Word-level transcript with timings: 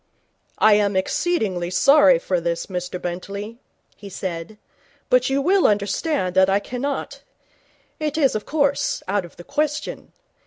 'I 0.57 0.73
am 0.73 0.95
exceedingly 0.95 1.69
sorry 1.69 2.17
for 2.17 2.41
this, 2.41 2.65
Mr 2.65 2.99
Bentley,' 2.99 3.59
he 3.95 4.09
said, 4.09 4.57
'but 5.11 5.29
you 5.29 5.43
will 5.43 5.67
understand 5.67 6.33
that 6.35 6.49
I 6.49 6.57
cannot 6.59 7.21
It 7.99 8.17
is, 8.17 8.33
of 8.33 8.43
course, 8.47 9.03
out 9.07 9.25
of 9.25 9.35
the 9.37 9.43
question. 9.43 10.11